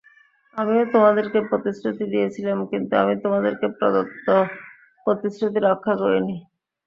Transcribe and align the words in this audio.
আমিও 0.57 0.83
তোমাদেরকে 0.93 1.39
প্রতিশ্রুতি 1.49 2.05
দিয়েছিলাম, 2.13 2.57
কিন্তু 2.71 2.93
আমি 3.01 3.15
তোমাদেরকে 3.23 3.65
প্রদত্ত 3.77 4.27
প্রতিশ্রুতি 5.05 5.59
রক্ষা 5.61 5.93
করিনি। 6.01 6.35